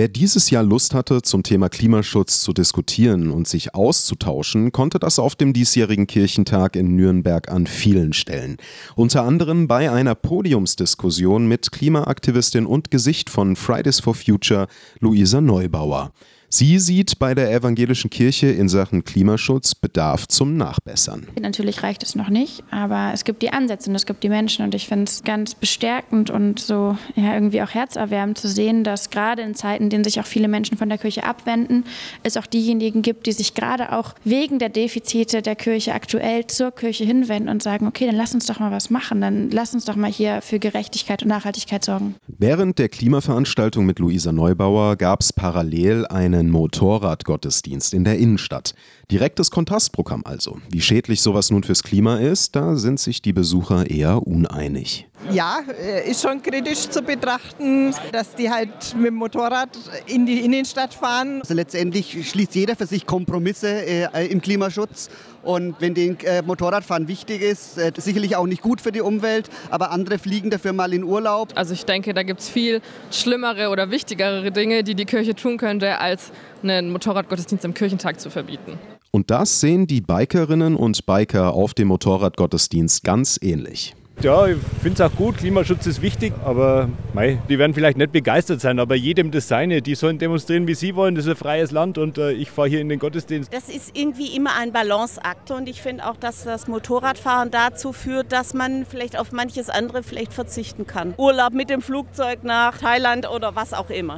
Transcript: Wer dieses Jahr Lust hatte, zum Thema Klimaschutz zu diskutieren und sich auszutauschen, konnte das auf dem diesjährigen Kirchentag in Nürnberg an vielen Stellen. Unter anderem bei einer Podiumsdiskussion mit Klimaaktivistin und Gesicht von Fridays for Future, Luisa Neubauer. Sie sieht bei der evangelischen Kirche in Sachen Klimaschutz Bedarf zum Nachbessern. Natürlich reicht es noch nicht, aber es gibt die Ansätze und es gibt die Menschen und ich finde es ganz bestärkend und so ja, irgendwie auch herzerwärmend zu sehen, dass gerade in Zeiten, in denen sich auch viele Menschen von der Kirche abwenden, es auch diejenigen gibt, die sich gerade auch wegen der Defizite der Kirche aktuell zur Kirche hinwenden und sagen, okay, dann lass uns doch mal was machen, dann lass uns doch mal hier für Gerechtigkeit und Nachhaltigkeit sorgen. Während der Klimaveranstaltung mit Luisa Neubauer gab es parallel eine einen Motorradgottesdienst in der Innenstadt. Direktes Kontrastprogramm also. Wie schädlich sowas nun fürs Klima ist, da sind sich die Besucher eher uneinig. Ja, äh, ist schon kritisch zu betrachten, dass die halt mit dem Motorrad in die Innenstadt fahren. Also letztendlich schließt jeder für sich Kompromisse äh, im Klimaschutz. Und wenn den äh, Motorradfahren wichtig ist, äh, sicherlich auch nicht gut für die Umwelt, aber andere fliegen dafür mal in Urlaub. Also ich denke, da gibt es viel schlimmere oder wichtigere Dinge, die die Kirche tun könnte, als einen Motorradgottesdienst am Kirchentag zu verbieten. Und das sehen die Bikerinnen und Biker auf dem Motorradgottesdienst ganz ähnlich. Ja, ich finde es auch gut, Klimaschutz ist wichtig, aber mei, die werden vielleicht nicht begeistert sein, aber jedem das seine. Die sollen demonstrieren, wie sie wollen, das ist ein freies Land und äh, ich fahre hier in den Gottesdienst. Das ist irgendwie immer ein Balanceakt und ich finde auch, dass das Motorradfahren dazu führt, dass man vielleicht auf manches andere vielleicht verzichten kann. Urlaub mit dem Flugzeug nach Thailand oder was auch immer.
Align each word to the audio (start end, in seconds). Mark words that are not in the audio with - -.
Wer 0.00 0.08
dieses 0.08 0.48
Jahr 0.48 0.62
Lust 0.62 0.94
hatte, 0.94 1.20
zum 1.20 1.42
Thema 1.42 1.68
Klimaschutz 1.68 2.40
zu 2.40 2.54
diskutieren 2.54 3.30
und 3.30 3.46
sich 3.46 3.74
auszutauschen, 3.74 4.72
konnte 4.72 4.98
das 4.98 5.18
auf 5.18 5.36
dem 5.36 5.52
diesjährigen 5.52 6.06
Kirchentag 6.06 6.74
in 6.74 6.96
Nürnberg 6.96 7.50
an 7.50 7.66
vielen 7.66 8.14
Stellen. 8.14 8.56
Unter 8.96 9.24
anderem 9.24 9.68
bei 9.68 9.90
einer 9.90 10.14
Podiumsdiskussion 10.14 11.46
mit 11.46 11.70
Klimaaktivistin 11.70 12.64
und 12.64 12.90
Gesicht 12.90 13.28
von 13.28 13.56
Fridays 13.56 14.00
for 14.00 14.14
Future, 14.14 14.68
Luisa 15.00 15.42
Neubauer. 15.42 16.12
Sie 16.52 16.80
sieht 16.80 17.20
bei 17.20 17.36
der 17.36 17.52
evangelischen 17.52 18.10
Kirche 18.10 18.48
in 18.48 18.68
Sachen 18.68 19.04
Klimaschutz 19.04 19.76
Bedarf 19.76 20.26
zum 20.26 20.56
Nachbessern. 20.56 21.28
Natürlich 21.40 21.84
reicht 21.84 22.02
es 22.02 22.16
noch 22.16 22.28
nicht, 22.28 22.64
aber 22.72 23.12
es 23.14 23.22
gibt 23.22 23.42
die 23.42 23.52
Ansätze 23.52 23.88
und 23.88 23.94
es 23.94 24.04
gibt 24.04 24.24
die 24.24 24.28
Menschen 24.28 24.64
und 24.64 24.74
ich 24.74 24.88
finde 24.88 25.04
es 25.04 25.22
ganz 25.22 25.54
bestärkend 25.54 26.28
und 26.28 26.58
so 26.58 26.98
ja, 27.14 27.34
irgendwie 27.34 27.62
auch 27.62 27.70
herzerwärmend 27.70 28.36
zu 28.36 28.48
sehen, 28.48 28.82
dass 28.82 29.10
gerade 29.10 29.42
in 29.42 29.54
Zeiten, 29.54 29.84
in 29.84 29.90
denen 29.90 30.02
sich 30.02 30.18
auch 30.18 30.26
viele 30.26 30.48
Menschen 30.48 30.76
von 30.76 30.88
der 30.88 30.98
Kirche 30.98 31.22
abwenden, 31.22 31.84
es 32.24 32.36
auch 32.36 32.46
diejenigen 32.46 33.02
gibt, 33.02 33.28
die 33.28 33.32
sich 33.32 33.54
gerade 33.54 33.92
auch 33.92 34.16
wegen 34.24 34.58
der 34.58 34.70
Defizite 34.70 35.42
der 35.42 35.54
Kirche 35.54 35.94
aktuell 35.94 36.48
zur 36.48 36.72
Kirche 36.72 37.04
hinwenden 37.04 37.48
und 37.48 37.62
sagen, 37.62 37.86
okay, 37.86 38.06
dann 38.06 38.16
lass 38.16 38.34
uns 38.34 38.46
doch 38.46 38.58
mal 38.58 38.72
was 38.72 38.90
machen, 38.90 39.20
dann 39.20 39.50
lass 39.52 39.72
uns 39.72 39.84
doch 39.84 39.94
mal 39.94 40.10
hier 40.10 40.42
für 40.42 40.58
Gerechtigkeit 40.58 41.22
und 41.22 41.28
Nachhaltigkeit 41.28 41.84
sorgen. 41.84 42.16
Während 42.26 42.80
der 42.80 42.88
Klimaveranstaltung 42.88 43.86
mit 43.86 44.00
Luisa 44.00 44.32
Neubauer 44.32 44.96
gab 44.96 45.20
es 45.20 45.32
parallel 45.32 46.08
eine 46.08 46.39
einen 46.40 46.50
Motorradgottesdienst 46.50 47.94
in 47.94 48.04
der 48.04 48.18
Innenstadt. 48.18 48.74
Direktes 49.10 49.50
Kontrastprogramm 49.50 50.22
also. 50.24 50.58
Wie 50.70 50.80
schädlich 50.80 51.20
sowas 51.20 51.50
nun 51.50 51.62
fürs 51.62 51.82
Klima 51.82 52.16
ist, 52.18 52.56
da 52.56 52.76
sind 52.76 52.98
sich 52.98 53.22
die 53.22 53.32
Besucher 53.32 53.88
eher 53.88 54.26
uneinig. 54.26 55.06
Ja, 55.30 55.60
äh, 55.78 56.10
ist 56.10 56.22
schon 56.22 56.42
kritisch 56.42 56.88
zu 56.88 57.02
betrachten, 57.02 57.94
dass 58.10 58.34
die 58.34 58.50
halt 58.50 58.96
mit 58.96 59.08
dem 59.08 59.14
Motorrad 59.14 59.68
in 60.06 60.24
die 60.26 60.40
Innenstadt 60.40 60.94
fahren. 60.94 61.40
Also 61.40 61.54
letztendlich 61.54 62.28
schließt 62.28 62.54
jeder 62.54 62.74
für 62.74 62.86
sich 62.86 63.06
Kompromisse 63.06 63.68
äh, 63.68 64.26
im 64.26 64.40
Klimaschutz. 64.40 65.10
Und 65.42 65.76
wenn 65.80 65.94
den 65.94 66.18
äh, 66.20 66.42
Motorradfahren 66.42 67.06
wichtig 67.08 67.42
ist, 67.42 67.78
äh, 67.78 67.92
sicherlich 67.96 68.36
auch 68.36 68.46
nicht 68.46 68.62
gut 68.62 68.80
für 68.80 68.92
die 68.92 69.00
Umwelt, 69.00 69.48
aber 69.70 69.90
andere 69.90 70.18
fliegen 70.18 70.50
dafür 70.50 70.72
mal 70.72 70.92
in 70.92 71.04
Urlaub. 71.04 71.52
Also 71.54 71.74
ich 71.74 71.84
denke, 71.84 72.12
da 72.12 72.22
gibt 72.22 72.40
es 72.40 72.48
viel 72.48 72.80
schlimmere 73.10 73.68
oder 73.68 73.90
wichtigere 73.90 74.50
Dinge, 74.50 74.84
die 74.84 74.94
die 74.94 75.06
Kirche 75.06 75.34
tun 75.34 75.58
könnte, 75.58 75.98
als 75.98 76.32
einen 76.62 76.92
Motorradgottesdienst 76.92 77.64
am 77.64 77.74
Kirchentag 77.74 78.20
zu 78.20 78.30
verbieten. 78.30 78.78
Und 79.12 79.30
das 79.30 79.60
sehen 79.60 79.86
die 79.86 80.00
Bikerinnen 80.00 80.76
und 80.76 81.04
Biker 81.06 81.52
auf 81.52 81.74
dem 81.74 81.88
Motorradgottesdienst 81.88 83.02
ganz 83.02 83.38
ähnlich. 83.42 83.94
Ja, 84.22 84.46
ich 84.46 84.58
finde 84.82 85.02
es 85.02 85.10
auch 85.10 85.16
gut, 85.16 85.38
Klimaschutz 85.38 85.86
ist 85.86 86.02
wichtig, 86.02 86.34
aber 86.44 86.90
mei, 87.14 87.38
die 87.48 87.58
werden 87.58 87.72
vielleicht 87.72 87.96
nicht 87.96 88.12
begeistert 88.12 88.60
sein, 88.60 88.78
aber 88.78 88.94
jedem 88.94 89.30
das 89.30 89.48
seine. 89.48 89.80
Die 89.80 89.94
sollen 89.94 90.18
demonstrieren, 90.18 90.66
wie 90.66 90.74
sie 90.74 90.94
wollen, 90.94 91.14
das 91.14 91.24
ist 91.24 91.30
ein 91.30 91.36
freies 91.36 91.70
Land 91.70 91.96
und 91.96 92.18
äh, 92.18 92.32
ich 92.32 92.50
fahre 92.50 92.68
hier 92.68 92.82
in 92.82 92.90
den 92.90 92.98
Gottesdienst. 92.98 93.50
Das 93.50 93.70
ist 93.70 93.96
irgendwie 93.96 94.36
immer 94.36 94.50
ein 94.60 94.72
Balanceakt 94.72 95.50
und 95.52 95.70
ich 95.70 95.80
finde 95.80 96.06
auch, 96.06 96.16
dass 96.16 96.44
das 96.44 96.68
Motorradfahren 96.68 97.50
dazu 97.50 97.94
führt, 97.94 98.30
dass 98.30 98.52
man 98.52 98.84
vielleicht 98.84 99.18
auf 99.18 99.32
manches 99.32 99.70
andere 99.70 100.02
vielleicht 100.02 100.34
verzichten 100.34 100.86
kann. 100.86 101.14
Urlaub 101.16 101.54
mit 101.54 101.70
dem 101.70 101.80
Flugzeug 101.80 102.44
nach 102.44 102.76
Thailand 102.76 103.26
oder 103.26 103.56
was 103.56 103.72
auch 103.72 103.88
immer. 103.88 104.08